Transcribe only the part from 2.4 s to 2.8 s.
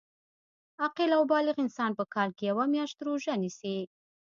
یوه